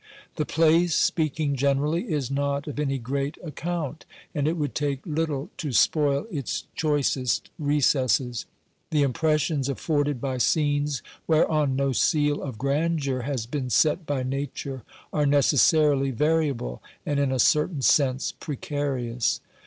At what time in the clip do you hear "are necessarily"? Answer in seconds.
15.13-16.09